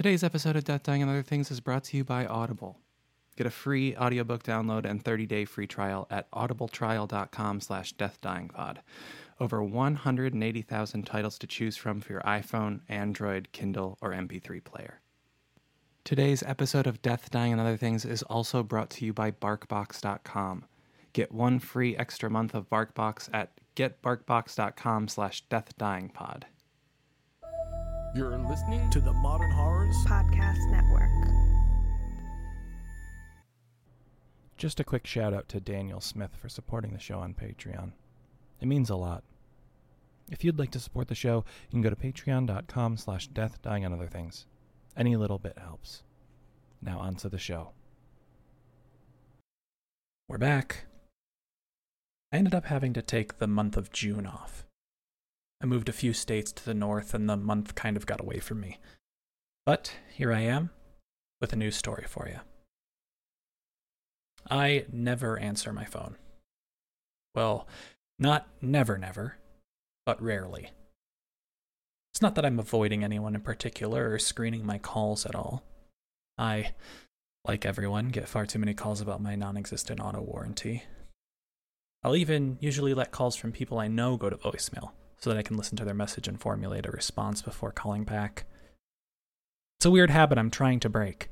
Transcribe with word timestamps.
Today's 0.00 0.24
episode 0.24 0.56
of 0.56 0.64
Death, 0.64 0.84
Dying, 0.84 1.02
and 1.02 1.10
Other 1.10 1.22
Things 1.22 1.50
is 1.50 1.60
brought 1.60 1.84
to 1.84 1.96
you 1.98 2.04
by 2.04 2.24
Audible. 2.24 2.78
Get 3.36 3.46
a 3.46 3.50
free 3.50 3.94
audiobook 3.96 4.42
download 4.42 4.86
and 4.86 5.04
30-day 5.04 5.44
free 5.44 5.66
trial 5.66 6.06
at 6.10 6.30
audibletrial.com 6.30 7.60
slash 7.60 7.94
deathdyingpod. 7.96 8.78
Over 9.38 9.62
180,000 9.62 11.02
titles 11.04 11.38
to 11.38 11.46
choose 11.46 11.76
from 11.76 12.00
for 12.00 12.14
your 12.14 12.22
iPhone, 12.22 12.80
Android, 12.88 13.48
Kindle, 13.52 13.98
or 14.00 14.12
MP3 14.12 14.64
player. 14.64 15.00
Today's 16.02 16.42
episode 16.44 16.86
of 16.86 17.02
Death, 17.02 17.30
Dying, 17.30 17.52
and 17.52 17.60
Other 17.60 17.76
Things 17.76 18.06
is 18.06 18.22
also 18.22 18.62
brought 18.62 18.88
to 18.88 19.04
you 19.04 19.12
by 19.12 19.30
BarkBox.com. 19.30 20.64
Get 21.12 21.30
one 21.30 21.58
free 21.58 21.94
extra 21.94 22.30
month 22.30 22.54
of 22.54 22.70
BarkBox 22.70 23.28
at 23.34 23.52
getbarkbox.com 23.76 25.08
slash 25.08 25.44
deathdyingpod. 25.50 26.44
You're 28.12 28.36
listening 28.38 28.90
to 28.90 29.00
the 29.00 29.12
Modern 29.12 29.52
Horrors 29.52 29.94
Podcast 30.04 30.68
Network. 30.68 31.08
Just 34.56 34.80
a 34.80 34.84
quick 34.84 35.06
shout 35.06 35.32
out 35.32 35.48
to 35.50 35.60
Daniel 35.60 36.00
Smith 36.00 36.34
for 36.34 36.48
supporting 36.48 36.92
the 36.92 36.98
show 36.98 37.20
on 37.20 37.34
Patreon. 37.34 37.92
It 38.60 38.66
means 38.66 38.90
a 38.90 38.96
lot. 38.96 39.22
If 40.28 40.42
you'd 40.42 40.58
like 40.58 40.72
to 40.72 40.80
support 40.80 41.06
the 41.06 41.14
show, 41.14 41.44
you 41.68 41.70
can 41.70 41.82
go 41.82 41.90
to 41.90 41.94
patreon.com 41.94 42.96
slash 42.96 43.28
death, 43.28 43.62
dying, 43.62 43.84
and 43.84 43.94
other 43.94 44.08
things. 44.08 44.46
Any 44.96 45.14
little 45.14 45.38
bit 45.38 45.56
helps. 45.56 46.02
Now 46.82 46.98
on 46.98 47.14
to 47.16 47.28
the 47.28 47.38
show. 47.38 47.70
We're 50.26 50.38
back. 50.38 50.86
I 52.32 52.38
ended 52.38 52.56
up 52.56 52.64
having 52.64 52.92
to 52.94 53.02
take 53.02 53.38
the 53.38 53.46
month 53.46 53.76
of 53.76 53.92
June 53.92 54.26
off. 54.26 54.66
I 55.62 55.66
moved 55.66 55.88
a 55.88 55.92
few 55.92 56.12
states 56.14 56.52
to 56.52 56.64
the 56.64 56.74
north, 56.74 57.12
and 57.12 57.28
the 57.28 57.36
month 57.36 57.74
kind 57.74 57.96
of 57.96 58.06
got 58.06 58.20
away 58.20 58.38
from 58.38 58.60
me. 58.60 58.78
But 59.66 59.94
here 60.12 60.32
I 60.32 60.40
am 60.40 60.70
with 61.40 61.52
a 61.52 61.56
new 61.56 61.70
story 61.70 62.04
for 62.08 62.28
you. 62.28 62.40
I 64.48 64.86
never 64.90 65.38
answer 65.38 65.72
my 65.72 65.84
phone. 65.84 66.16
Well, 67.34 67.68
not 68.18 68.48
never, 68.62 68.96
never, 68.96 69.36
but 70.06 70.20
rarely. 70.22 70.70
It's 72.12 72.22
not 72.22 72.34
that 72.34 72.44
I'm 72.44 72.58
avoiding 72.58 73.04
anyone 73.04 73.34
in 73.34 73.42
particular 73.42 74.10
or 74.10 74.18
screening 74.18 74.64
my 74.64 74.78
calls 74.78 75.26
at 75.26 75.34
all. 75.34 75.62
I, 76.38 76.72
like 77.46 77.66
everyone, 77.66 78.08
get 78.08 78.28
far 78.28 78.46
too 78.46 78.58
many 78.58 78.74
calls 78.74 79.00
about 79.00 79.22
my 79.22 79.36
non 79.36 79.58
existent 79.58 80.00
auto 80.00 80.22
warranty. 80.22 80.84
I'll 82.02 82.16
even 82.16 82.56
usually 82.60 82.94
let 82.94 83.12
calls 83.12 83.36
from 83.36 83.52
people 83.52 83.78
I 83.78 83.88
know 83.88 84.16
go 84.16 84.30
to 84.30 84.36
voicemail 84.36 84.92
so 85.22 85.30
that 85.30 85.38
I 85.38 85.42
can 85.42 85.56
listen 85.56 85.76
to 85.76 85.84
their 85.84 85.94
message 85.94 86.28
and 86.28 86.40
formulate 86.40 86.86
a 86.86 86.90
response 86.90 87.42
before 87.42 87.72
calling 87.72 88.04
back. 88.04 88.44
It's 89.78 89.86
a 89.86 89.90
weird 89.90 90.10
habit 90.10 90.38
I'm 90.38 90.50
trying 90.50 90.80
to 90.80 90.88
break. 90.88 91.28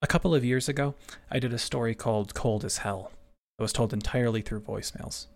A 0.00 0.06
couple 0.06 0.34
of 0.34 0.44
years 0.44 0.68
ago, 0.68 0.94
I 1.30 1.38
did 1.38 1.52
a 1.52 1.58
story 1.58 1.94
called 1.94 2.34
Cold 2.34 2.64
as 2.64 2.78
Hell 2.78 3.12
that 3.56 3.62
was 3.62 3.72
told 3.72 3.92
entirely 3.92 4.42
through 4.42 4.60
voicemails. 4.60 5.26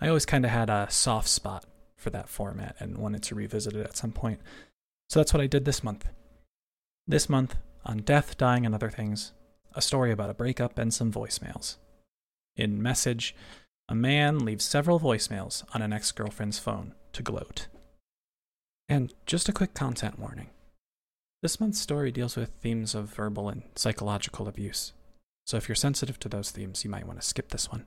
I 0.00 0.08
always 0.08 0.26
kind 0.26 0.44
of 0.44 0.50
had 0.50 0.70
a 0.70 0.86
soft 0.90 1.28
spot 1.28 1.64
for 1.96 2.10
that 2.10 2.28
format 2.28 2.76
and 2.78 2.98
wanted 2.98 3.22
to 3.24 3.34
revisit 3.34 3.74
it 3.74 3.84
at 3.84 3.96
some 3.96 4.12
point. 4.12 4.40
So 5.08 5.18
that's 5.18 5.34
what 5.34 5.42
I 5.42 5.46
did 5.46 5.64
this 5.64 5.82
month. 5.82 6.06
This 7.06 7.28
month, 7.28 7.56
on 7.84 7.98
Death, 7.98 8.36
Dying, 8.36 8.64
and 8.64 8.74
Other 8.74 8.90
Things, 8.90 9.32
a 9.74 9.82
story 9.82 10.12
about 10.12 10.30
a 10.30 10.34
breakup 10.34 10.78
and 10.78 10.92
some 10.92 11.12
voicemails. 11.12 11.76
In 12.56 12.82
Message, 12.82 13.34
a 13.88 13.94
man 13.94 14.40
leaves 14.40 14.64
several 14.64 15.00
voicemails 15.00 15.64
on 15.74 15.80
an 15.80 15.92
ex 15.92 16.12
girlfriend's 16.12 16.58
phone 16.58 16.94
to 17.12 17.22
gloat. 17.22 17.68
And 18.88 19.14
just 19.26 19.48
a 19.48 19.52
quick 19.52 19.74
content 19.74 20.18
warning 20.18 20.48
this 21.40 21.60
month's 21.60 21.78
story 21.78 22.10
deals 22.10 22.36
with 22.36 22.50
themes 22.60 22.96
of 22.96 23.14
verbal 23.14 23.48
and 23.48 23.62
psychological 23.76 24.48
abuse. 24.48 24.92
So 25.46 25.56
if 25.56 25.68
you're 25.68 25.76
sensitive 25.76 26.18
to 26.20 26.28
those 26.28 26.50
themes, 26.50 26.82
you 26.82 26.90
might 26.90 27.06
want 27.06 27.20
to 27.20 27.26
skip 27.26 27.50
this 27.50 27.70
one. 27.70 27.86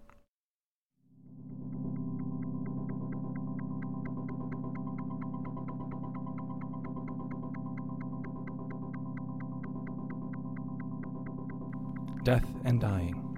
Death 12.23 12.45
and 12.63 12.79
dying. 12.79 13.30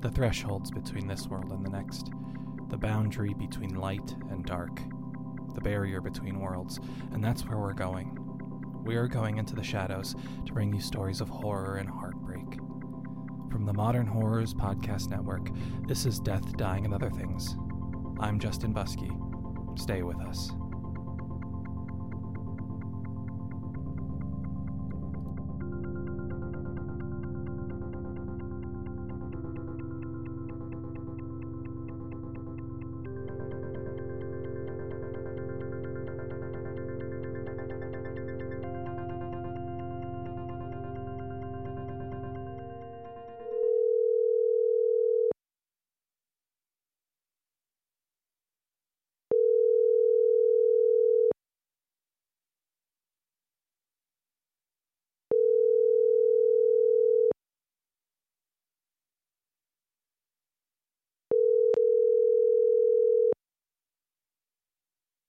The 0.00 0.10
thresholds 0.10 0.70
between 0.70 1.08
this 1.08 1.26
world 1.26 1.50
and 1.50 1.64
the 1.64 1.70
next. 1.70 2.12
The 2.68 2.76
boundary 2.76 3.34
between 3.34 3.74
light 3.74 4.14
and 4.30 4.44
dark. 4.44 4.80
The 5.54 5.60
barrier 5.60 6.00
between 6.00 6.38
worlds. 6.38 6.78
And 7.12 7.22
that's 7.22 7.44
where 7.44 7.58
we're 7.58 7.72
going. 7.72 8.16
We 8.84 8.94
are 8.94 9.08
going 9.08 9.38
into 9.38 9.56
the 9.56 9.62
shadows 9.64 10.14
to 10.46 10.52
bring 10.52 10.72
you 10.72 10.80
stories 10.80 11.20
of 11.20 11.28
horror 11.28 11.78
and 11.78 11.88
heartbreak. 11.88 12.60
From 13.50 13.64
the 13.66 13.72
Modern 13.72 14.06
Horrors 14.06 14.54
Podcast 14.54 15.10
Network, 15.10 15.50
this 15.88 16.06
is 16.06 16.20
Death, 16.20 16.56
Dying, 16.56 16.84
and 16.84 16.94
Other 16.94 17.10
Things. 17.10 17.56
I'm 18.20 18.38
Justin 18.38 18.72
Buskey. 18.72 19.10
Stay 19.76 20.02
with 20.02 20.20
us. 20.20 20.52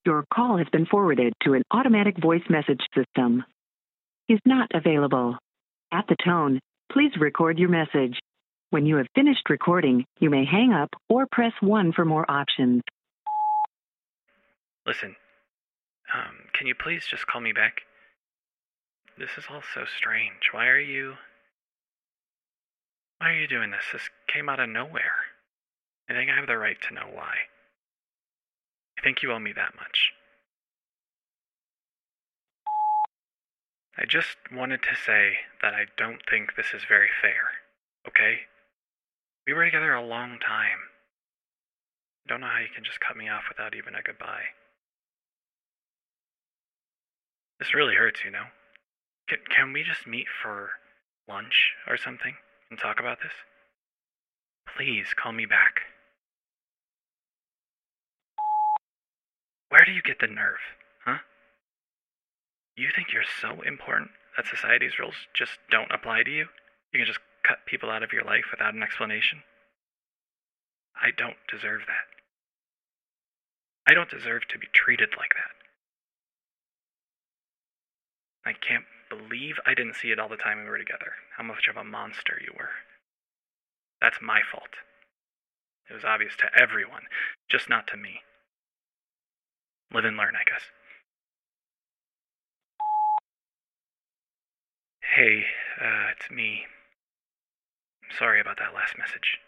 Your 0.10 0.26
call 0.34 0.58
has 0.58 0.66
been 0.72 0.88
forwarded 0.88 1.34
to 1.44 1.54
an 1.54 1.62
automatic 1.70 2.18
voice 2.20 2.42
message 2.50 2.82
system. 2.96 3.44
Is 4.28 4.40
not 4.44 4.72
available. 4.74 5.38
At 5.92 6.06
the 6.10 6.16
tone, 6.26 6.60
please 6.92 7.12
record 7.20 7.60
your 7.60 7.70
message. 7.70 8.18
When 8.72 8.88
you 8.88 8.96
have 8.96 9.06
finished 9.14 9.48
recording, 9.52 10.06
you 10.20 10.32
may 10.32 10.46
hang 10.46 10.74
up 10.74 10.90
or 11.10 11.28
press 11.32 11.54
1 11.62 11.94
for 11.94 12.06
more 12.06 12.26
options. 12.28 12.82
Listen, 14.88 15.16
um, 16.12 16.38
can 16.54 16.66
you 16.66 16.74
please 16.74 17.06
just 17.06 17.28
call 17.28 17.42
me 17.42 17.52
back? 17.52 17.82
This 19.16 19.38
is 19.38 19.44
all 19.48 19.62
so 19.76 19.86
strange. 19.96 20.50
Why 20.52 20.70
are 20.70 20.80
you. 20.80 21.18
Why 23.20 23.30
are 23.30 23.40
you 23.40 23.48
doing 23.48 23.70
this? 23.70 23.86
This 23.94 24.10
came 24.28 24.50
out 24.50 24.60
of 24.60 24.70
nowhere. 24.70 25.14
I 26.10 26.14
think 26.14 26.32
I 26.32 26.36
have 26.36 26.48
the 26.48 26.58
right 26.58 26.82
to 26.88 26.96
know 26.96 27.10
why. 27.14 27.36
I 29.00 29.02
think 29.02 29.24
you 29.24 29.32
owe 29.32 29.40
me 29.40 29.54
that 29.54 29.76
much. 29.78 30.12
I 33.98 34.06
just 34.06 34.38
wanted 34.52 34.82
to 34.84 34.96
say 34.96 35.38
that 35.62 35.74
I 35.74 35.86
don't 35.98 36.22
think 36.30 36.56
this 36.56 36.74
is 36.74 36.84
very 36.88 37.08
fair, 37.22 37.64
okay? 38.08 38.42
We 39.48 39.54
were 39.54 39.66
together 39.66 39.94
a 39.94 40.06
long 40.06 40.38
time. 40.40 40.80
Don't 42.28 42.42
know 42.42 42.48
how 42.48 42.60
you 42.60 42.74
can 42.74 42.84
just 42.84 43.00
cut 43.00 43.16
me 43.16 43.30
off 43.30 43.44
without 43.50 43.74
even 43.76 43.96
a 43.96 44.02
goodbye. 44.02 44.52
This 47.60 47.74
really 47.74 47.96
hurts, 47.96 48.24
you 48.24 48.32
know? 48.32 48.48
Can, 49.28 49.40
can 49.50 49.74
we 49.74 49.84
just 49.84 50.08
meet 50.08 50.28
for 50.42 50.72
lunch 51.28 51.72
or 51.88 51.98
something 51.98 52.36
and 52.70 52.80
talk 52.80 53.00
about 53.00 53.20
this? 53.22 53.34
Please 54.76 55.08
call 55.16 55.32
me 55.32 55.46
back. 55.46 55.82
Where 59.70 59.86
do 59.86 59.92
you 59.92 60.02
get 60.02 60.20
the 60.20 60.28
nerve, 60.28 60.62
huh? 61.06 61.20
You 62.76 62.90
think 62.94 63.14
you're 63.14 63.24
so 63.24 63.62
important 63.62 64.12
that 64.36 64.48
society's 64.48 64.98
rules 65.00 65.28
just 65.34 65.60
don't 65.70 65.92
apply 65.92 66.24
to 66.24 66.32
you? 66.32 66.48
You 66.92 67.00
can 67.00 67.06
just 67.06 67.20
cut 67.48 67.66
people 67.66 67.90
out 67.90 68.04
of 68.04 68.12
your 68.12 68.24
life 68.24 68.46
without 68.52 68.74
an 68.74 68.84
explanation? 68.84 69.44
I 71.00 71.12
don't 71.16 71.38
deserve 71.50 71.82
that. 71.88 72.10
I 73.88 73.94
don't 73.94 74.10
deserve 74.10 74.48
to 74.50 74.60
be 74.60 74.68
treated 74.74 75.10
like 75.18 75.34
that. 75.36 75.56
I 78.46 78.54
can't 78.54 78.86
believe 79.10 79.56
I 79.66 79.74
didn't 79.74 79.96
see 79.96 80.12
it 80.12 80.20
all 80.20 80.30
the 80.30 80.38
time 80.38 80.60
we 80.60 80.70
were 80.70 80.78
together. 80.78 81.14
How 81.38 81.44
much 81.44 81.68
of 81.68 81.78
a 81.78 81.84
monster 81.84 82.40
you 82.42 82.54
were. 82.58 82.70
That's 84.02 84.22
my 84.22 84.42
fault. 84.42 84.78
It 85.90 85.94
was 85.94 86.06
obvious 86.06 86.36
to 86.38 86.50
everyone, 86.60 87.04
just 87.50 87.70
not 87.70 87.88
to 87.88 87.98
me. 87.98 88.22
Live 89.92 90.06
and 90.06 90.18
learn, 90.18 90.36
I 90.36 90.46
guess. 90.46 90.62
Hey, 95.16 95.46
uh, 95.82 96.14
it's 96.14 96.30
me. 96.30 96.62
I'm 98.04 98.16
sorry 98.16 98.40
about 98.40 98.58
that 98.60 98.76
last 98.76 98.98
message. 99.00 99.40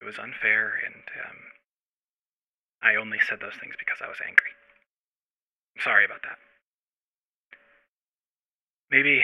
It 0.00 0.06
was 0.06 0.18
unfair, 0.18 0.80
and 0.84 1.04
um, 1.28 1.36
I 2.82 2.96
only 2.96 3.18
said 3.20 3.40
those 3.40 3.56
things 3.60 3.74
because 3.78 3.98
I 4.02 4.08
was 4.08 4.16
angry. 4.26 4.50
I'm 5.76 5.82
sorry 5.82 6.06
about 6.06 6.22
that. 6.22 6.38
Maybe 8.90 9.22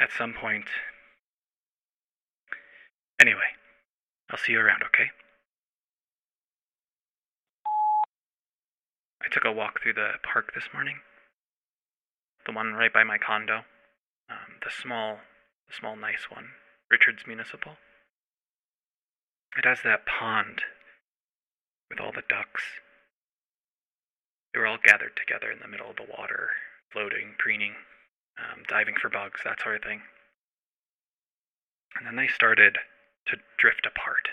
at 0.00 0.10
some 0.16 0.32
point. 0.32 0.66
Anyway, 3.20 3.50
I'll 4.30 4.38
see 4.38 4.52
you 4.52 4.60
around, 4.60 4.84
okay? 4.84 5.10
I 9.28 9.34
took 9.34 9.44
a 9.44 9.52
walk 9.52 9.82
through 9.82 9.92
the 9.92 10.12
park 10.22 10.54
this 10.54 10.72
morning. 10.72 11.00
The 12.46 12.52
one 12.52 12.72
right 12.72 12.92
by 12.92 13.04
my 13.04 13.18
condo. 13.18 13.68
Um, 14.30 14.56
the 14.64 14.70
small, 14.70 15.18
the 15.68 15.74
small 15.74 15.96
nice 15.96 16.30
one. 16.30 16.56
Richards 16.90 17.24
Municipal. 17.26 17.72
It 19.58 19.66
has 19.66 19.82
that 19.84 20.06
pond 20.06 20.62
with 21.90 22.00
all 22.00 22.10
the 22.10 22.24
ducks. 22.26 22.62
They 24.54 24.60
were 24.60 24.66
all 24.66 24.78
gathered 24.82 25.12
together 25.14 25.52
in 25.52 25.60
the 25.60 25.68
middle 25.68 25.90
of 25.90 25.96
the 25.96 26.08
water, 26.08 26.48
floating, 26.90 27.34
preening, 27.36 27.74
um, 28.40 28.62
diving 28.66 28.94
for 28.96 29.10
bugs, 29.10 29.40
that 29.44 29.60
sort 29.60 29.76
of 29.76 29.82
thing. 29.82 30.00
And 31.98 32.06
then 32.06 32.16
they 32.16 32.28
started 32.28 32.78
to 33.26 33.36
drift 33.58 33.84
apart. 33.84 34.30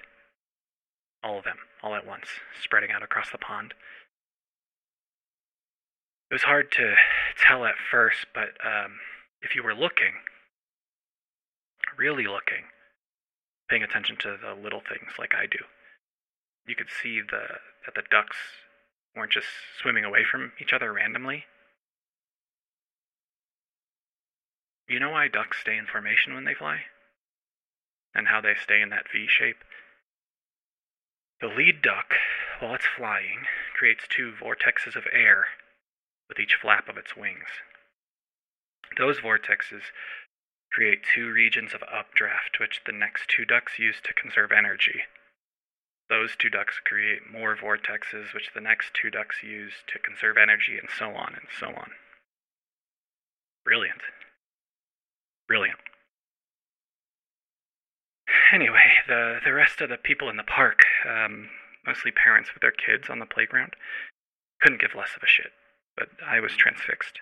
All 1.21 1.39
of 1.39 1.44
them, 1.44 1.57
all 1.83 1.95
at 1.95 2.07
once, 2.07 2.39
spreading 2.63 2.91
out 2.91 3.03
across 3.03 3.30
the 3.30 3.38
pond. 3.38 3.74
It 6.30 6.33
was 6.33 6.44
hard 6.44 6.72
to 6.74 6.95
tell 7.38 7.66
at 7.66 7.75
first, 7.92 8.25
but 8.33 8.50
um, 8.66 9.00
if 9.42 9.56
you 9.56 9.62
were 9.62 9.75
looking, 9.75 10.13
really 11.98 12.25
looking, 12.25 12.66
paying 13.69 13.83
attention 13.83 14.18
to 14.18 14.38
the 14.42 14.60
little 14.60 14.81
things 14.81 15.13
like 15.19 15.33
I 15.36 15.45
do, 15.45 15.60
you 16.68 16.75
could 16.75 16.89
see 16.89 17.22
the 17.22 17.60
that 17.86 17.94
the 17.94 18.01
ducks 18.10 18.38
weren't 19.16 19.33
just 19.33 19.48
swimming 19.80 20.04
away 20.04 20.24
from 20.30 20.54
each 20.60 20.74
other 20.74 20.92
randomly. 20.92 21.45
You 24.89 25.00
know 25.00 25.12
why 25.12 25.27
ducks 25.27 25.62
stay 25.62 25.77
in 25.77 25.86
formation 25.86 26.33
when 26.33 26.45
they 26.45 26.56
fly? 26.56 26.81
And 28.16 28.27
how 28.27 28.42
they 28.42 28.56
stay 28.56 28.81
in 28.81 28.89
that 28.89 29.12
V 29.12 29.27
shape? 29.27 29.63
The 31.39 31.48
lead 31.48 31.81
duck, 31.83 32.16
while 32.60 32.74
it's 32.74 32.86
flying, 32.86 33.45
creates 33.77 34.06
two 34.10 34.33
vortexes 34.42 34.95
of 34.95 35.06
air 35.12 35.45
with 36.27 36.39
each 36.39 36.57
flap 36.62 36.89
of 36.89 36.98
its 36.98 37.16
wings. 37.16 37.50
Those 38.98 39.19
vortexes 39.19 39.92
create 40.72 41.04
two 41.04 41.31
regions 41.31 41.74
of 41.74 41.83
updraft, 41.83 42.60
which 42.60 42.81
the 42.86 42.92
next 42.92 43.27
two 43.27 43.45
ducks 43.45 43.80
use 43.80 43.98
to 44.04 44.13
conserve 44.13 44.51
energy. 44.51 45.04
Those 46.10 46.36
two 46.36 46.50
ducks 46.50 46.80
create 46.83 47.31
more 47.31 47.56
vortexes, 47.56 48.33
which 48.33 48.51
the 48.54 48.62
next 48.62 48.94
two 48.94 49.10
ducks 49.10 49.42
use 49.42 49.74
to 49.88 50.00
conserve 50.00 50.38
energy, 50.38 50.77
and 50.77 50.89
so 50.89 51.16
on 51.16 51.33
and 51.33 51.48
so 51.60 51.68
on. 51.68 51.92
Brilliant. 53.63 54.01
Brilliant. 55.48 55.80
Anyway, 58.54 59.01
the, 59.07 59.39
the 59.44 59.54
rest 59.54 59.81
of 59.81 59.89
the 59.89 59.98
people 59.98 60.30
in 60.30 60.38
the 60.38 60.44
park, 60.44 60.81
um, 61.10 61.50
mostly 61.86 62.12
parents 62.12 62.51
with 62.54 62.62
their 62.62 62.72
kids 62.72 63.10
on 63.10 63.19
the 63.19 63.25
playground, 63.25 63.74
couldn't 64.62 64.81
give 64.81 64.95
less 64.95 65.16
of 65.16 65.24
a 65.24 65.27
shit, 65.27 65.51
but 65.97 66.09
I 66.25 66.39
was 66.39 66.56
transfixed. 66.56 67.19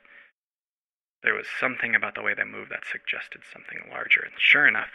There 1.24 1.34
was 1.34 1.48
something 1.60 1.96
about 1.96 2.16
the 2.16 2.22
way 2.22 2.34
they 2.34 2.44
moved 2.44 2.72
that 2.72 2.84
suggested 2.90 3.42
something 3.52 3.90
larger, 3.90 4.22
and 4.22 4.34
sure 4.38 4.68
enough, 4.68 4.90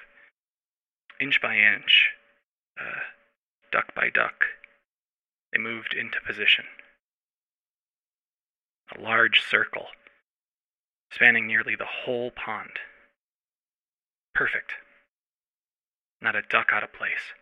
inch 1.20 1.40
by 1.40 1.56
inch, 1.56 2.10
uh, 2.78 3.00
duck 3.72 3.94
by 3.94 4.10
duck, 4.10 4.44
they 5.52 5.58
moved 5.58 5.94
into 5.94 6.20
position. 6.26 6.64
A 8.96 9.00
large 9.00 9.40
circle, 9.40 9.86
spanning 11.10 11.46
nearly 11.46 11.74
the 11.76 11.86
whole 12.04 12.30
pond. 12.30 12.78
Perfect. 14.34 14.72
Not 16.20 16.36
a 16.36 16.42
duck 16.42 16.68
out 16.72 16.82
of 16.82 16.92
place. 16.92 17.32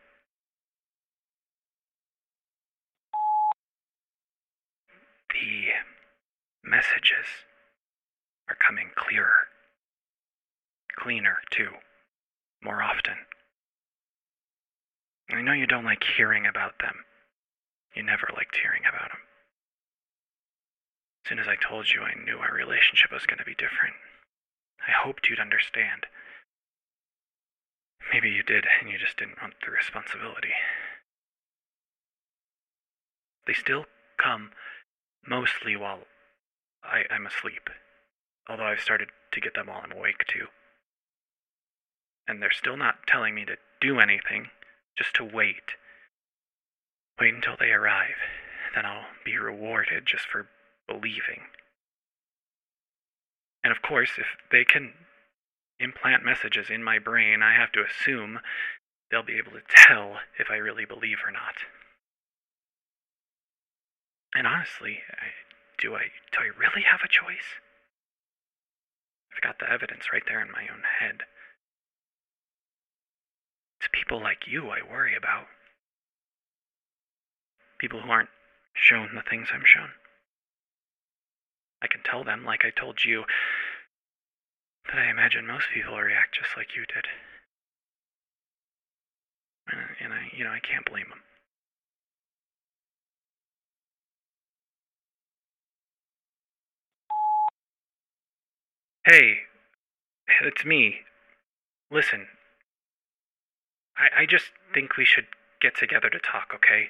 The 5.31 5.69
messages 6.67 7.47
are 8.49 8.57
coming 8.57 8.91
clearer. 8.95 9.49
Cleaner, 10.99 11.39
too. 11.51 11.71
More 12.63 12.83
often. 12.83 13.27
I 15.31 15.43
know 15.43 15.53
you 15.53 15.67
don't 15.67 15.85
like 15.85 16.05
hearing 16.17 16.47
about 16.47 16.79
them. 16.81 17.05
You 17.95 18.03
never 18.03 18.29
liked 18.35 18.57
hearing 18.57 18.83
about 18.89 19.11
them. 19.11 19.21
As 21.25 21.29
soon 21.29 21.39
as 21.39 21.49
I 21.49 21.57
told 21.57 21.91
you, 21.91 22.03
I 22.03 22.15
knew 22.15 22.39
our 22.39 22.55
relationship 22.55 23.11
was 23.11 23.27
going 23.27 23.39
to 23.39 23.45
be 23.45 23.55
different. 23.55 23.95
I 24.87 24.93
hoped 24.93 25.29
you'd 25.29 25.41
understand. 25.41 26.07
Maybe 28.13 28.31
you 28.31 28.43
did, 28.43 28.65
and 28.81 28.91
you 28.91 28.99
just 28.99 29.17
didn't 29.17 29.41
want 29.43 29.55
the 29.65 29.73
responsibility. 29.73 30.55
They 33.47 33.55
still 33.55 33.87
come 34.19 34.51
mostly 35.27 35.75
while 35.77 36.01
I, 36.87 37.05
I'm 37.13 37.27
asleep, 37.27 37.69
although 38.49 38.65
I've 38.65 38.81
started 38.81 39.09
to 39.33 39.41
get 39.41 39.55
them 39.55 39.67
while 39.67 39.83
I'm 39.83 39.93
awake 39.93 40.25
too. 40.27 40.47
And 42.29 42.41
they're 42.41 42.51
still 42.51 42.77
not 42.77 43.07
telling 43.07 43.35
me 43.35 43.45
to 43.45 43.57
do 43.81 44.01
anything, 44.01 44.49
just 44.97 45.15
to 45.15 45.25
wait. 45.25 45.77
Wait 47.21 47.35
until 47.35 47.57
they 47.59 47.71
arrive, 47.71 48.17
then 48.75 48.85
I'll 48.85 49.07
be 49.25 49.37
rewarded 49.39 50.05
just 50.07 50.27
for 50.27 50.49
believing. 50.89 51.43
And 53.65 53.73
of 53.73 53.83
course, 53.83 54.11
if 54.19 54.27
they 54.51 54.65
can 54.65 54.93
implant 55.79 56.25
messages 56.25 56.71
in 56.71 56.83
my 56.83 56.99
brain, 56.99 57.43
I 57.43 57.55
have 57.55 57.73
to 57.73 57.85
assume 57.85 58.41
they'll 59.11 59.23
be 59.23 59.39
able 59.39 59.53
to 59.53 59.63
tell 59.69 60.19
if 60.39 60.51
I 60.51 60.57
really 60.57 60.85
believe 60.85 61.19
or 61.27 61.33
not. 61.33 61.55
And 64.35 64.47
honestly, 64.47 64.99
I, 65.11 65.33
do 65.79 65.95
I 65.95 66.09
do 66.33 66.39
I 66.41 66.51
really 66.59 66.83
have 66.83 67.01
a 67.05 67.09
choice? 67.09 67.61
I've 69.35 69.43
got 69.43 69.59
the 69.59 69.71
evidence 69.71 70.13
right 70.13 70.23
there 70.27 70.41
in 70.41 70.51
my 70.51 70.63
own 70.63 70.83
head. 71.01 71.23
It's 73.81 73.89
people 73.93 74.21
like 74.21 74.47
you 74.47 74.71
I 74.71 74.81
worry 74.89 75.15
about. 75.15 75.47
People 77.79 78.01
who 78.01 78.11
aren't 78.11 78.31
shown 78.73 79.15
the 79.15 79.23
things 79.29 79.49
I'm 79.53 79.65
shown. 79.65 79.91
I 81.83 81.87
can 81.87 82.01
tell 82.03 82.25
them, 82.25 82.45
like 82.45 82.65
I 82.65 82.71
told 82.71 83.05
you, 83.05 83.25
that 84.87 84.99
I 84.99 85.11
imagine 85.11 85.47
most 85.47 85.67
people 85.75 85.97
react 85.97 86.35
just 86.35 86.57
like 86.57 86.75
you 86.75 86.87
did. 86.87 87.07
And, 89.69 89.81
and 90.01 90.13
I, 90.15 90.31
you 90.35 90.45
know, 90.45 90.51
I 90.51 90.61
can't 90.61 90.87
blame 90.87 91.09
them. 91.11 91.21
Hey, 99.07 99.43
it's 100.43 100.65
me. 100.65 100.97
Listen, 101.93 102.27
I, 103.97 104.23
I 104.23 104.27
just 104.27 104.47
think 104.75 104.97
we 104.97 105.05
should 105.05 105.27
get 105.63 105.77
together 105.77 106.11
to 106.11 106.19
talk, 106.19 106.51
okay? 106.53 106.87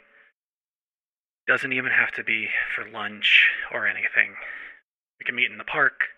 Doesn't 1.47 1.75
even 1.75 1.93
have 1.93 2.13
to 2.13 2.25
be 2.25 2.49
for 2.75 2.89
lunch 2.91 3.49
or 3.71 3.87
anything. 3.87 4.33
We 5.21 5.27
can 5.27 5.35
meet 5.35 5.51
in 5.51 5.59
the 5.59 5.65
park. 5.65 6.09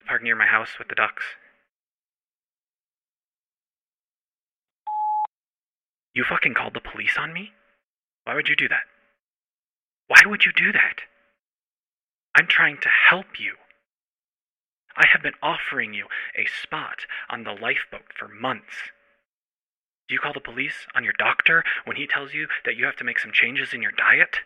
The 0.00 0.06
park 0.06 0.22
near 0.22 0.36
my 0.36 0.44
house 0.44 0.78
with 0.78 0.88
the 0.88 0.94
ducks. 0.94 1.24
You 6.12 6.24
fucking 6.24 6.52
called 6.52 6.74
the 6.74 6.80
police 6.82 7.16
on 7.18 7.32
me? 7.32 7.52
Why 8.24 8.34
would 8.34 8.50
you 8.50 8.56
do 8.56 8.68
that? 8.68 8.84
Why 10.08 10.20
would 10.26 10.44
you 10.44 10.52
do 10.52 10.72
that? 10.72 11.00
I'm 12.34 12.46
trying 12.46 12.76
to 12.82 12.90
help 13.08 13.40
you. 13.40 13.54
I 14.96 15.06
have 15.12 15.22
been 15.22 15.38
offering 15.42 15.92
you 15.94 16.06
a 16.34 16.46
spot 16.46 17.06
on 17.28 17.44
the 17.44 17.52
lifeboat 17.52 18.12
for 18.16 18.28
months. 18.28 18.92
Do 20.08 20.14
you 20.14 20.20
call 20.20 20.32
the 20.32 20.40
police 20.40 20.86
on 20.94 21.04
your 21.04 21.12
doctor 21.18 21.64
when 21.84 21.96
he 21.96 22.06
tells 22.06 22.32
you 22.32 22.46
that 22.64 22.76
you 22.76 22.84
have 22.86 22.96
to 22.96 23.04
make 23.04 23.18
some 23.18 23.32
changes 23.32 23.74
in 23.74 23.82
your 23.82 23.92
diet? 23.92 24.40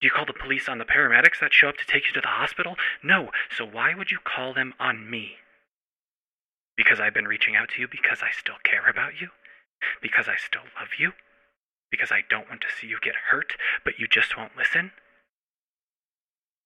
Do 0.00 0.06
you 0.06 0.10
call 0.10 0.26
the 0.26 0.32
police 0.32 0.68
on 0.68 0.78
the 0.78 0.84
paramedics 0.84 1.40
that 1.40 1.54
show 1.54 1.68
up 1.68 1.76
to 1.78 1.86
take 1.86 2.06
you 2.06 2.12
to 2.14 2.20
the 2.20 2.28
hospital? 2.36 2.76
No. 3.02 3.30
So 3.56 3.64
why 3.64 3.94
would 3.94 4.10
you 4.10 4.18
call 4.22 4.52
them 4.52 4.74
on 4.78 5.08
me? 5.08 5.36
Because 6.76 6.98
I've 7.00 7.14
been 7.14 7.28
reaching 7.28 7.54
out 7.54 7.70
to 7.70 7.80
you 7.80 7.88
because 7.88 8.18
I 8.20 8.30
still 8.36 8.58
care 8.64 8.88
about 8.90 9.20
you? 9.20 9.28
Because 10.02 10.28
I 10.28 10.36
still 10.36 10.66
love 10.78 10.98
you? 10.98 11.12
Because 11.90 12.10
I 12.10 12.22
don't 12.28 12.48
want 12.48 12.60
to 12.62 12.74
see 12.74 12.88
you 12.88 12.98
get 13.00 13.30
hurt, 13.30 13.54
but 13.84 13.98
you 13.98 14.08
just 14.08 14.36
won't 14.36 14.56
listen? 14.56 14.90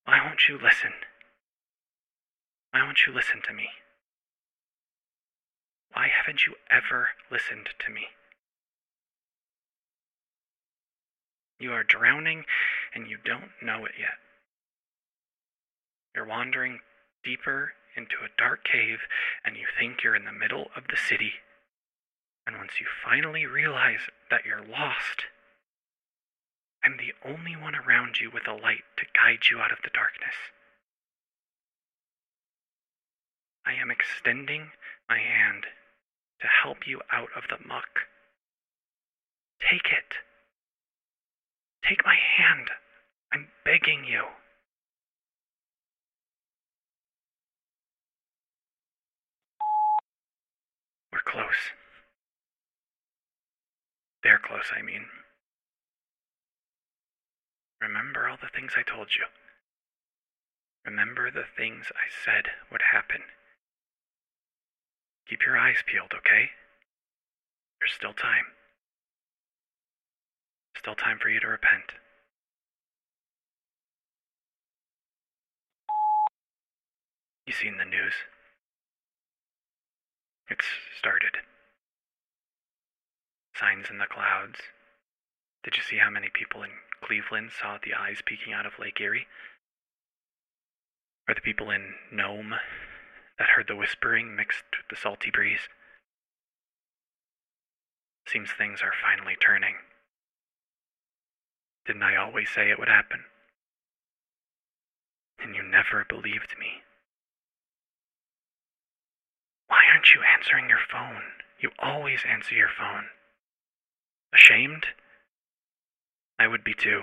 Why 0.05 0.25
won't 0.25 0.49
you 0.49 0.59
listen? 0.59 0.93
Why 2.71 2.83
won't 2.83 3.07
you 3.07 3.13
listen 3.13 3.41
to 3.47 3.55
me? 3.55 3.69
Why 5.93 6.09
haven't 6.09 6.47
you 6.47 6.55
ever 6.71 7.09
listened 7.31 7.71
to 7.85 7.93
me? 7.93 8.09
You 11.59 11.73
are 11.73 11.83
drowning 11.83 12.45
and 12.95 13.09
you 13.09 13.17
don't 13.25 13.51
know 13.63 13.85
it 13.85 13.93
yet. 13.99 14.19
You're 16.15 16.27
wandering 16.27 16.81
deeper 17.25 17.73
into 17.97 18.17
a 18.25 18.37
dark 18.39 18.65
cave 18.65 19.01
and 19.45 19.57
you 19.57 19.67
think 19.79 20.03
you're 20.03 20.15
in 20.15 20.25
the 20.25 20.33
middle 20.33 20.67
of 20.77 20.85
the 20.89 20.97
city. 20.97 21.33
And 22.47 22.57
once 22.57 22.81
you 22.81 22.87
finally 23.05 23.45
realize 23.45 24.09
that 24.31 24.45
you're 24.45 24.65
lost, 24.65 25.27
I'm 26.85 26.97
the 26.97 27.13
only 27.29 27.57
one 27.57 27.75
around 27.75 28.21
you 28.21 28.31
with 28.31 28.47
a 28.47 28.55
light 28.55 28.85
to 28.97 29.05
guide 29.15 29.51
you 29.51 29.59
out 29.59 29.73
of 29.73 29.79
the 29.83 29.91
darkness. 29.93 30.35
I 33.69 33.75
am 33.75 33.91
extending 33.91 34.71
my 35.11 35.19
hand 35.19 35.65
to 36.41 36.47
help 36.63 36.87
you 36.87 37.03
out 37.13 37.29
of 37.37 37.43
the 37.51 37.59
muck. 37.69 38.09
Take 39.61 39.93
it. 39.93 40.25
Take 41.87 42.03
my 42.03 42.15
hand. 42.15 42.71
I'm 43.31 43.49
begging 43.67 44.07
you. 44.07 44.23
We're 51.13 51.21
close. 51.27 51.75
They're 54.23 54.41
close, 54.43 54.73
I 54.75 54.81
mean. 54.81 55.05
Remember 57.83 58.29
all 58.29 58.39
the 58.41 58.49
things 58.49 58.73
I 58.79 58.83
told 58.83 59.09
you. 59.15 59.27
Remember 60.87 61.31
the 61.31 61.45
things 61.55 61.93
I 61.93 62.09
said 62.25 62.47
would 62.73 62.83
happen. 62.93 63.21
Keep 65.29 65.45
your 65.45 65.59
eyes 65.59 65.77
peeled, 65.87 66.13
okay? 66.17 66.51
There's 67.81 67.93
still 67.93 68.15
time. 68.15 68.47
Still 70.77 70.95
time 70.95 71.19
for 71.21 71.29
you 71.29 71.39
to 71.41 71.47
repent. 71.47 71.93
You 77.47 77.53
seen 77.53 77.77
the 77.79 77.85
news? 77.85 78.15
It's 80.51 80.67
started. 80.99 81.37
Signs 83.55 83.91
in 83.91 83.99
the 83.99 84.07
clouds. 84.07 84.61
Did 85.63 85.77
you 85.77 85.83
see 85.83 85.99
how 85.99 86.11
many 86.11 86.29
people 86.33 86.63
in 86.63 86.71
Cleveland 87.05 87.51
saw 87.53 87.77
the 87.83 87.93
eyes 87.93 88.23
peeking 88.25 88.53
out 88.53 88.67
of 88.67 88.79
Lake 88.79 89.01
Erie? 89.01 89.27
Or 91.29 91.35
the 91.35 91.41
people 91.41 91.71
in 91.71 91.95
Nome 92.11 92.55
that 93.39 93.51
heard 93.57 93.67
the 93.69 93.77
whispering 93.77 94.35
mixed 94.35 94.65
with 94.77 94.89
the 94.91 94.97
salty 94.97 95.31
breeze? 95.31 95.69
Seems 98.27 98.51
things 98.53 98.81
are 98.83 98.93
finally 99.01 99.37
turning. 99.41 99.77
Didn't 101.87 102.03
I 102.03 102.17
always 102.17 102.51
say 102.51 102.71
it 102.71 102.79
would 102.79 102.89
happen? 102.89 103.25
And 105.41 105.55
you 105.55 105.63
never 105.63 106.05
believed 106.07 106.55
me. 106.59 106.83
Why 109.69 109.85
aren't 109.91 110.13
you 110.13 110.21
answering 110.23 110.69
your 110.69 110.85
phone? 110.91 111.23
You 111.61 111.71
always 111.79 112.21
answer 112.29 112.55
your 112.55 112.69
phone. 112.77 113.07
Ashamed? 114.35 114.85
I 116.39 116.47
would 116.47 116.65
be 116.65 116.75
too. 116.75 117.03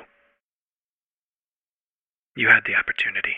You 2.36 2.50
had 2.50 2.65
the 2.65 2.75
opportunity. 2.75 3.36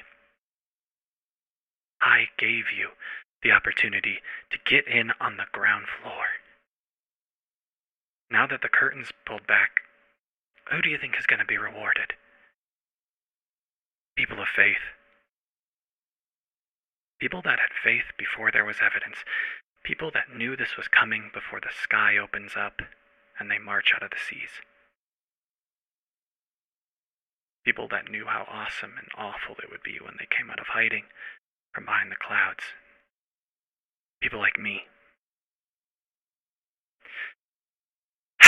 I 2.07 2.29
gave 2.39 2.71
you 2.71 2.95
the 3.43 3.51
opportunity 3.51 4.19
to 4.51 4.57
get 4.63 4.87
in 4.87 5.11
on 5.19 5.35
the 5.35 5.51
ground 5.51 5.87
floor. 6.01 6.39
Now 8.31 8.47
that 8.47 8.61
the 8.61 8.69
curtain's 8.71 9.11
pulled 9.25 9.45
back, 9.45 9.81
who 10.71 10.81
do 10.81 10.89
you 10.89 10.97
think 10.97 11.15
is 11.19 11.25
going 11.25 11.39
to 11.39 11.45
be 11.45 11.57
rewarded? 11.57 12.13
People 14.15 14.41
of 14.41 14.47
faith. 14.47 14.95
People 17.19 17.41
that 17.43 17.59
had 17.59 17.75
faith 17.83 18.15
before 18.17 18.51
there 18.53 18.65
was 18.65 18.77
evidence. 18.79 19.17
People 19.83 20.09
that 20.13 20.33
knew 20.33 20.55
this 20.55 20.77
was 20.77 20.87
coming 20.87 21.29
before 21.33 21.59
the 21.59 21.75
sky 21.75 22.17
opens 22.17 22.53
up 22.55 22.81
and 23.37 23.51
they 23.51 23.59
march 23.59 23.91
out 23.93 24.03
of 24.03 24.11
the 24.11 24.23
seas. 24.23 24.63
People 27.65 27.89
that 27.91 28.09
knew 28.09 28.25
how 28.27 28.47
awesome 28.47 28.93
and 28.97 29.11
awful 29.17 29.55
it 29.59 29.69
would 29.69 29.83
be 29.83 29.99
when 29.99 30.15
they 30.17 30.27
came 30.31 30.49
out 30.49 30.59
of 30.59 30.67
hiding 30.67 31.03
from 31.73 31.85
behind 31.85 32.11
the 32.11 32.15
clouds. 32.15 32.63
People 34.21 34.39
like 34.39 34.59
me. 34.59 34.81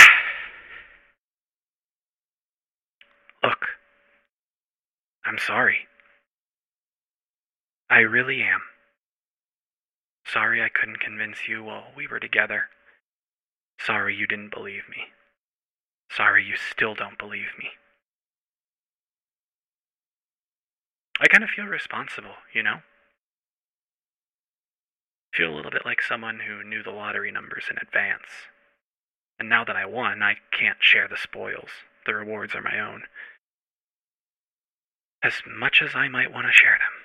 Look, 3.42 3.66
I'm 5.24 5.38
sorry. 5.38 5.86
I 7.88 7.98
really 8.00 8.42
am. 8.42 8.60
Sorry 10.26 10.62
I 10.62 10.68
couldn't 10.68 11.00
convince 11.00 11.48
you 11.48 11.64
while 11.64 11.88
we 11.96 12.06
were 12.06 12.20
together. 12.20 12.68
Sorry 13.80 14.14
you 14.14 14.26
didn't 14.26 14.52
believe 14.54 14.88
me. 14.88 15.06
Sorry 16.10 16.44
you 16.44 16.54
still 16.56 16.94
don't 16.94 17.18
believe 17.18 17.52
me. 17.58 17.70
I 21.20 21.26
kind 21.26 21.44
of 21.44 21.50
feel 21.50 21.66
responsible, 21.66 22.34
you 22.54 22.62
know? 22.62 22.78
Feel 25.34 25.52
a 25.52 25.56
little 25.56 25.70
bit 25.70 25.84
like 25.84 26.02
someone 26.02 26.40
who 26.40 26.64
knew 26.64 26.82
the 26.82 26.90
lottery 26.90 27.30
numbers 27.30 27.64
in 27.70 27.76
advance. 27.80 28.48
And 29.38 29.48
now 29.48 29.64
that 29.64 29.76
I 29.76 29.86
won, 29.86 30.22
I 30.22 30.36
can't 30.50 30.78
share 30.80 31.08
the 31.08 31.16
spoils. 31.16 31.70
The 32.04 32.14
rewards 32.14 32.54
are 32.54 32.62
my 32.62 32.78
own. 32.78 33.04
As 35.22 35.42
much 35.46 35.82
as 35.82 35.94
I 35.94 36.08
might 36.08 36.32
want 36.32 36.46
to 36.46 36.52
share 36.52 36.78
them. 36.78 37.00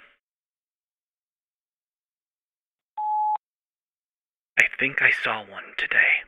I 4.58 4.64
think 4.80 5.02
I 5.02 5.12
saw 5.12 5.40
one 5.40 5.76
today. 5.78 6.24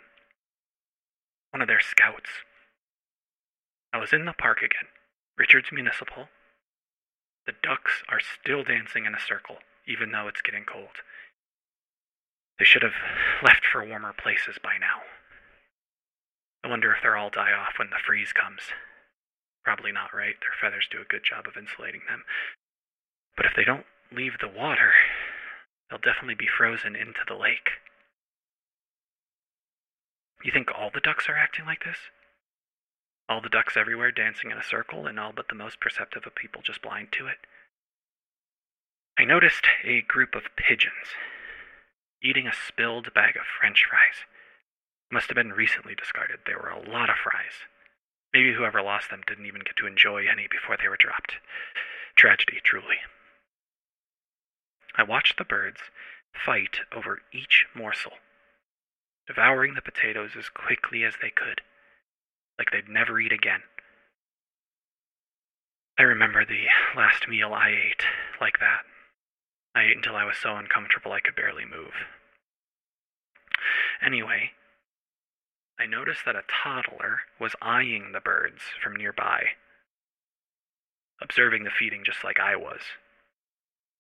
One 1.51 1.61
of 1.61 1.67
their 1.67 1.79
scouts. 1.79 2.29
I 3.93 3.97
was 3.97 4.13
in 4.13 4.25
the 4.25 4.33
park 4.33 4.59
again, 4.59 4.89
Richards 5.37 5.69
Municipal. 5.71 6.27
The 7.45 7.53
ducks 7.63 8.03
are 8.09 8.19
still 8.19 8.63
dancing 8.63 9.05
in 9.05 9.15
a 9.15 9.19
circle, 9.19 9.57
even 9.87 10.11
though 10.11 10.27
it's 10.27 10.41
getting 10.41 10.65
cold. 10.65 11.01
They 12.59 12.65
should 12.65 12.81
have 12.81 12.97
left 13.43 13.65
for 13.65 13.85
warmer 13.85 14.13
places 14.13 14.57
by 14.61 14.77
now. 14.79 15.05
I 16.63 16.69
wonder 16.69 16.91
if 16.91 17.03
they'll 17.03 17.15
all 17.15 17.29
die 17.29 17.53
off 17.53 17.77
when 17.77 17.91
the 17.91 18.01
freeze 18.05 18.33
comes. 18.33 18.73
Probably 19.63 19.91
not, 19.91 20.13
right? 20.13 20.35
Their 20.41 20.57
feathers 20.59 20.87
do 20.89 21.01
a 21.01 21.05
good 21.05 21.23
job 21.23 21.45
of 21.47 21.55
insulating 21.55 22.01
them. 22.07 22.23
But 23.35 23.45
if 23.45 23.53
they 23.55 23.63
don't 23.63 23.85
leave 24.11 24.39
the 24.39 24.47
water, 24.47 24.93
they'll 25.89 25.99
definitely 25.99 26.35
be 26.35 26.47
frozen 26.47 26.95
into 26.95 27.21
the 27.27 27.35
lake. 27.35 27.69
You 30.43 30.51
think 30.51 30.69
all 30.73 30.89
the 30.91 31.01
ducks 31.01 31.29
are 31.29 31.37
acting 31.37 31.65
like 31.65 31.83
this? 31.83 31.97
All 33.29 33.41
the 33.41 33.49
ducks 33.49 33.77
everywhere 33.77 34.11
dancing 34.11 34.51
in 34.51 34.57
a 34.57 34.63
circle, 34.63 35.05
and 35.05 35.19
all 35.19 35.33
but 35.35 35.49
the 35.49 35.55
most 35.55 35.79
perceptive 35.79 36.25
of 36.25 36.33
people 36.33 36.61
just 36.63 36.81
blind 36.81 37.11
to 37.13 37.27
it? 37.27 37.37
I 39.19 39.25
noticed 39.25 39.67
a 39.83 40.01
group 40.01 40.33
of 40.33 40.55
pigeons 40.55 41.13
eating 42.23 42.47
a 42.47 42.53
spilled 42.53 43.13
bag 43.13 43.35
of 43.35 43.43
french 43.59 43.85
fries. 43.89 44.25
Must 45.11 45.27
have 45.27 45.35
been 45.35 45.53
recently 45.53 45.95
discarded. 45.95 46.39
There 46.45 46.57
were 46.57 46.69
a 46.69 46.89
lot 46.89 47.09
of 47.09 47.17
fries. 47.17 47.63
Maybe 48.33 48.53
whoever 48.53 48.81
lost 48.81 49.09
them 49.09 49.21
didn't 49.25 49.45
even 49.45 49.61
get 49.61 49.77
to 49.77 49.87
enjoy 49.87 50.25
any 50.27 50.47
before 50.49 50.77
they 50.77 50.89
were 50.89 50.97
dropped. 50.99 51.35
Tragedy, 52.15 52.59
truly. 52.63 52.97
I 54.95 55.03
watched 55.03 55.37
the 55.37 55.45
birds 55.45 55.79
fight 56.33 56.81
over 56.91 57.21
each 57.31 57.65
morsel, 57.75 58.13
devouring 59.27 59.75
the 59.75 59.81
potatoes 59.81 60.31
as 60.37 60.49
quickly 60.49 61.03
as 61.03 61.15
they 61.21 61.29
could, 61.29 61.61
like 62.57 62.71
they'd 62.71 62.89
never 62.89 63.19
eat 63.19 63.31
again. 63.31 63.61
I 65.99 66.03
remember 66.03 66.45
the 66.45 66.65
last 66.95 67.27
meal 67.27 67.53
I 67.53 67.69
ate 67.69 68.03
like 68.41 68.59
that. 68.59 68.81
I 69.77 69.83
ate 69.83 69.95
until 69.95 70.15
I 70.15 70.23
was 70.23 70.37
so 70.41 70.55
uncomfortable 70.55 71.11
I 71.11 71.19
could 71.19 71.35
barely 71.35 71.63
move. 71.63 71.93
Anyway, 74.01 74.53
I 75.79 75.85
noticed 75.85 76.25
that 76.25 76.35
a 76.35 76.41
toddler 76.49 77.19
was 77.39 77.53
eyeing 77.61 78.11
the 78.11 78.19
birds 78.19 78.63
from 78.81 78.95
nearby, 78.95 79.49
observing 81.21 81.63
the 81.63 81.69
feeding 81.69 82.01
just 82.03 82.23
like 82.23 82.39
I 82.39 82.55
was. 82.55 82.81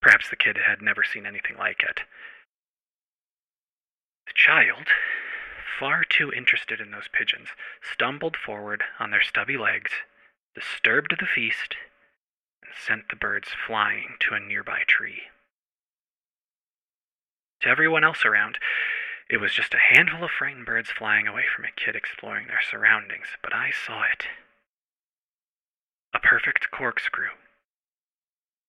Perhaps 0.01 0.31
the 0.31 0.35
kid 0.35 0.57
had 0.57 0.81
never 0.81 1.03
seen 1.03 1.27
anything 1.27 1.57
like 1.57 1.83
it. 1.83 2.01
The 4.25 4.33
child, 4.33 4.87
far 5.79 6.03
too 6.03 6.33
interested 6.33 6.81
in 6.81 6.89
those 6.89 7.07
pigeons, 7.13 7.49
stumbled 7.93 8.35
forward 8.35 8.83
on 8.99 9.11
their 9.11 9.21
stubby 9.21 9.57
legs, 9.57 9.91
disturbed 10.55 11.15
the 11.19 11.27
feast, 11.27 11.75
and 12.63 12.71
sent 12.75 13.09
the 13.09 13.15
birds 13.15 13.49
flying 13.67 14.15
to 14.21 14.33
a 14.33 14.39
nearby 14.39 14.81
tree. 14.87 15.21
To 17.61 17.69
everyone 17.69 18.03
else 18.03 18.25
around, 18.25 18.59
It 19.29 19.37
was 19.37 19.53
just 19.53 19.73
a 19.73 19.93
handful 19.93 20.23
of 20.23 20.31
frightened 20.31 20.65
birds 20.65 20.89
flying 20.89 21.27
away 21.27 21.45
from 21.53 21.65
a 21.65 21.71
kid 21.71 21.95
exploring 21.97 22.47
their 22.47 22.61
surroundings, 22.61 23.27
but 23.43 23.53
I 23.53 23.71
saw 23.71 24.03
it. 24.03 24.27
A 26.13 26.19
perfect 26.19 26.71
corkscrew. 26.71 27.31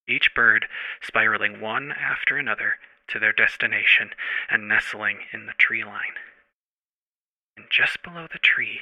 Each 0.09 0.35
bird 0.35 0.67
spiraling 1.01 1.61
one 1.61 1.93
after 1.93 2.37
another 2.37 2.77
to 3.09 3.19
their 3.21 3.33
destination 3.33 4.11
and 4.51 4.67
nestling 4.67 5.27
in 5.33 5.47
the 5.47 5.53
tree 5.53 5.85
line. 5.85 6.19
And 7.57 7.67
just 7.71 8.03
below 8.03 8.27
the 8.31 8.39
tree, 8.39 8.81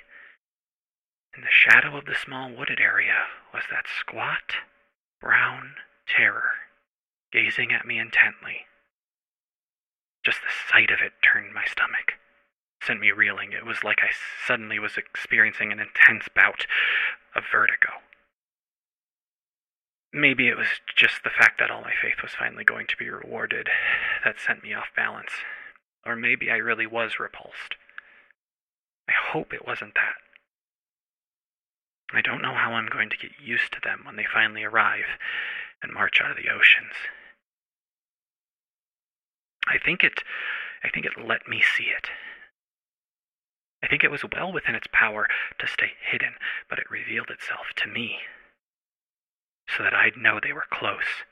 in 1.37 1.43
the 1.43 1.51
shadow 1.51 1.97
of 1.97 2.07
the 2.07 2.15
small 2.15 2.51
wooded 2.51 2.81
area, 2.81 3.27
was 3.53 3.65
that 3.71 3.87
squat, 3.87 4.57
brown 5.21 5.75
terror 6.07 6.53
gazing 7.33 7.73
at 7.73 7.87
me 7.87 7.99
intently. 7.99 8.67
Just 10.27 10.43
the 10.43 10.73
sight 10.73 10.91
of 10.91 10.99
it 11.01 11.13
turned 11.23 11.55
my 11.55 11.65
stomach, 11.71 12.15
sent 12.83 12.99
me 12.99 13.13
reeling. 13.13 13.53
It 13.53 13.65
was 13.65 13.85
like 13.85 14.03
I 14.03 14.11
suddenly 14.45 14.81
was 14.81 14.97
experiencing 14.97 15.71
an 15.71 15.79
intense 15.79 16.27
bout 16.35 16.67
of 17.37 17.45
vertigo. 17.53 18.03
Maybe 20.13 20.49
it 20.49 20.57
was 20.57 20.67
just 20.97 21.23
the 21.23 21.31
fact 21.31 21.61
that 21.61 21.71
all 21.71 21.83
my 21.83 21.93
faith 22.03 22.23
was 22.23 22.33
finally 22.37 22.65
going 22.65 22.89
to 22.89 22.97
be 22.97 23.09
rewarded 23.09 23.69
that 24.25 24.41
sent 24.45 24.65
me 24.65 24.75
off 24.75 24.87
balance. 24.97 25.31
Or 26.05 26.17
maybe 26.17 26.51
I 26.51 26.57
really 26.57 26.89
was 26.89 27.21
repulsed. 27.21 27.77
I 29.09 29.13
hope 29.31 29.55
it 29.55 29.65
wasn't 29.65 29.95
that. 29.95 30.19
I 32.13 32.21
don't 32.21 32.43
know 32.43 32.55
how 32.55 32.73
I'm 32.73 32.89
going 32.89 33.11
to 33.11 33.17
get 33.17 33.39
used 33.41 33.73
to 33.75 33.81
them 33.81 34.03
when 34.05 34.17
they 34.17 34.27
finally 34.27 34.65
arrive 34.65 35.19
and 35.85 35.93
march 35.93 36.21
out 36.21 36.33
of 36.33 36.37
the 36.37 36.51
oceans. 36.51 36.95
I 39.87 39.89
think 39.89 40.03
it 40.03 40.25
I 40.83 40.91
think 40.91 41.07
it 41.07 41.13
let 41.17 41.47
me 41.47 41.63
see 41.77 41.85
it. 41.85 42.11
I 43.85 43.87
think 43.87 44.03
it 44.03 44.11
was 44.11 44.25
well 44.33 44.53
within 44.53 44.75
its 44.75 44.89
power 44.93 45.29
to 45.61 45.67
stay 45.69 45.93
hidden, 46.11 46.35
but 46.69 46.81
it 46.81 46.91
revealed 46.91 47.31
itself 47.31 47.67
to 47.77 47.87
me 47.87 48.19
so 49.69 49.85
that 49.85 49.95
I'd 49.95 50.17
know 50.17 50.41
they 50.43 50.53
were 50.53 50.67
close, 50.73 51.23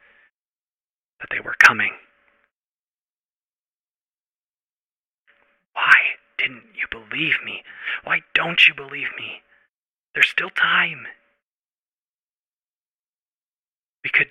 that 1.19 1.31
they 1.33 1.41
were 1.41 1.57
coming. 1.59 1.95
Why 5.73 6.15
didn't 6.39 6.77
you 6.77 6.87
believe 6.89 7.39
me? 7.45 7.65
Why 8.05 8.21
don't 8.35 8.69
you 8.69 8.75
believe 8.75 9.09
me? 9.19 9.43
There's 10.15 10.29
still 10.29 10.51
time. 10.51 11.09
We 14.05 14.11
could 14.11 14.31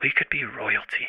we 0.00 0.12
could 0.12 0.28
be 0.30 0.44
royalty. 0.44 1.08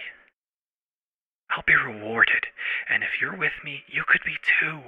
I'll 1.52 1.64
be 1.68 1.76
rewarded, 1.76 2.46
and 2.90 3.04
if 3.04 3.20
you're 3.20 3.36
with 3.36 3.54
me, 3.64 3.84
you 3.88 4.04
could 4.08 4.22
be 4.26 4.38
too. 4.42 4.80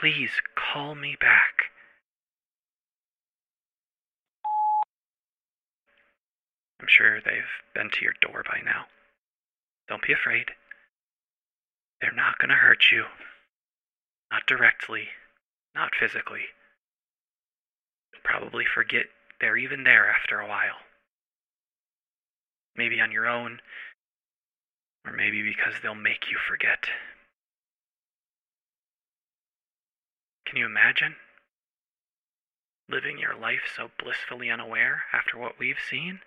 Please 0.00 0.32
call 0.56 0.94
me 0.94 1.16
back. 1.20 1.70
I'm 6.80 6.88
sure 6.88 7.20
they've 7.20 7.44
been 7.74 7.90
to 7.90 8.02
your 8.02 8.14
door 8.20 8.42
by 8.44 8.60
now. 8.64 8.86
Don't 9.88 10.02
be 10.02 10.12
afraid. 10.12 10.46
They're 12.00 12.12
not 12.12 12.38
going 12.38 12.48
to 12.48 12.56
hurt 12.56 12.90
you. 12.90 13.04
Not 14.32 14.46
directly, 14.48 15.08
not 15.74 15.92
physically. 15.98 16.46
You'll 18.12 18.22
probably 18.24 18.64
forget 18.64 19.04
they're 19.40 19.56
even 19.56 19.84
there 19.84 20.10
after 20.10 20.40
a 20.40 20.48
while. 20.48 20.82
Maybe 22.74 23.00
on 23.00 23.12
your 23.12 23.28
own, 23.28 23.60
or 25.06 25.12
maybe 25.12 25.42
because 25.42 25.74
they'll 25.82 25.94
make 25.94 26.30
you 26.30 26.38
forget. 26.48 26.88
Can 30.46 30.56
you 30.56 30.66
imagine? 30.66 31.16
Living 32.88 33.18
your 33.18 33.34
life 33.34 33.62
so 33.74 33.90
blissfully 33.98 34.50
unaware 34.50 35.04
after 35.12 35.38
what 35.38 35.58
we've 35.58 35.80
seen? 35.88 36.20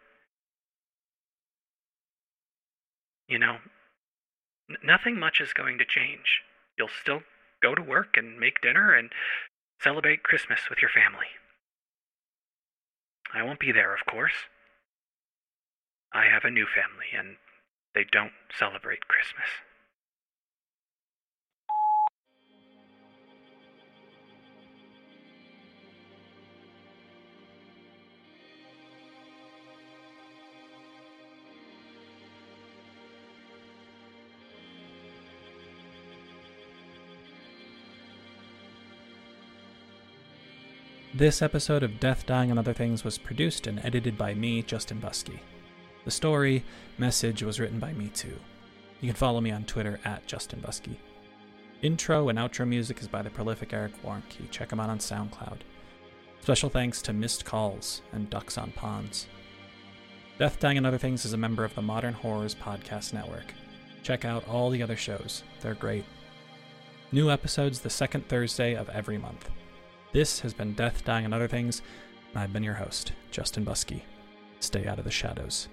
You 3.27 3.39
know, 3.39 3.57
n- 4.69 4.77
nothing 4.83 5.19
much 5.19 5.39
is 5.41 5.53
going 5.53 5.77
to 5.77 5.85
change. 5.85 6.41
You'll 6.77 6.87
still 7.01 7.21
go 7.61 7.75
to 7.75 7.81
work 7.81 8.17
and 8.17 8.39
make 8.39 8.61
dinner 8.61 8.93
and 8.93 9.11
celebrate 9.81 10.23
Christmas 10.23 10.69
with 10.69 10.79
your 10.81 10.89
family. 10.89 11.27
I 13.33 13.43
won't 13.43 13.59
be 13.59 13.71
there, 13.71 13.93
of 13.93 14.05
course. 14.09 14.47
I 16.13 16.25
have 16.25 16.45
a 16.45 16.51
new 16.51 16.65
family, 16.65 17.07
and 17.15 17.37
they 17.95 18.03
don't 18.11 18.33
celebrate 18.59 19.07
Christmas. 19.07 19.47
This 41.13 41.41
episode 41.41 41.81
of 41.81 42.01
Death, 42.01 42.25
Dying, 42.25 42.49
and 42.49 42.59
Other 42.59 42.73
Things 42.73 43.05
was 43.05 43.17
produced 43.17 43.67
and 43.67 43.79
edited 43.85 44.17
by 44.17 44.33
me, 44.33 44.61
Justin 44.61 44.99
Buskey. 44.99 45.39
The 46.05 46.11
story, 46.11 46.63
message 46.99 47.43
was 47.43 47.59
written 47.59 47.79
by 47.79 47.91
me 47.93 48.09
too. 48.09 48.37
You 49.01 49.09
can 49.09 49.15
follow 49.15 49.41
me 49.41 49.51
on 49.51 49.65
Twitter 49.65 49.99
at 50.05 50.25
Justin 50.27 50.61
Buskey. 50.61 50.97
Intro 51.81 52.29
and 52.29 52.39
outro 52.39 52.67
music 52.67 53.01
is 53.01 53.07
by 53.07 53.21
the 53.21 53.29
prolific 53.29 53.73
Eric 53.73 53.91
Warnke. 54.03 54.49
Check 54.51 54.71
him 54.71 54.79
out 54.79 54.89
on 54.89 54.99
SoundCloud. 54.99 55.59
Special 56.41 56.69
thanks 56.69 57.01
to 57.01 57.13
Missed 57.13 57.43
Calls 57.43 58.03
and 58.13 58.29
Ducks 58.29 58.57
on 58.57 58.71
Ponds. 58.71 59.27
Death, 60.37 60.59
Dying, 60.59 60.77
and 60.77 60.85
Other 60.85 60.97
Things 60.97 61.25
is 61.25 61.33
a 61.33 61.37
member 61.37 61.63
of 61.63 61.73
the 61.73 61.81
Modern 61.81 62.13
Horrors 62.13 62.53
Podcast 62.53 63.13
Network. 63.13 63.53
Check 64.03 64.25
out 64.25 64.47
all 64.47 64.69
the 64.69 64.83
other 64.83 64.95
shows, 64.95 65.43
they're 65.61 65.73
great. 65.73 66.05
New 67.11 67.31
episodes 67.31 67.79
the 67.79 67.89
second 67.89 68.27
Thursday 68.27 68.75
of 68.75 68.89
every 68.89 69.17
month. 69.17 69.49
This 70.11 70.39
has 70.41 70.53
been 70.53 70.73
Death, 70.73 71.03
Dying, 71.03 71.25
and 71.25 71.33
Other 71.33 71.47
Things, 71.47 71.81
and 72.29 72.39
I've 72.43 72.53
been 72.53 72.63
your 72.63 72.75
host, 72.75 73.13
Justin 73.31 73.65
Buskey. 73.65 74.01
Stay 74.59 74.85
out 74.85 74.99
of 74.99 75.05
the 75.05 75.11
shadows. 75.11 75.67